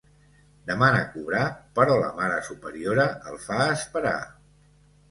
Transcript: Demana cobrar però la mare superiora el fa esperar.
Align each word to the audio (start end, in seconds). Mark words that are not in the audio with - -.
Demana 0.69 1.01
cobrar 1.17 1.43
però 1.81 1.99
la 2.05 2.09
mare 2.17 2.41
superiora 2.49 3.09
el 3.35 3.41
fa 3.49 3.63
esperar. 3.79 4.19